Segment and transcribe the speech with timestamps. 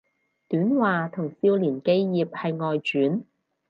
[0.47, 3.21] 短話同少年寄葉係外傳